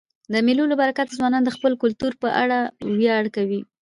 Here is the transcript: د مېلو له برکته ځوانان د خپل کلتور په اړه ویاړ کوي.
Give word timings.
د 0.33 0.35
مېلو 0.45 0.63
له 0.71 0.75
برکته 0.81 1.15
ځوانان 1.19 1.43
د 1.45 1.49
خپل 1.55 1.71
کلتور 1.83 2.13
په 2.21 2.29
اړه 2.41 2.57
ویاړ 2.99 3.23
کوي. 3.35 3.61